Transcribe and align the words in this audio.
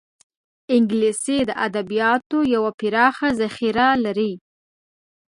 انګلیسي 0.75 1.37
د 1.49 1.51
ادبیاتو 1.65 2.39
یوه 2.55 2.71
پراخه 2.79 3.29
ذخیره 3.41 3.87
لري 4.05 4.31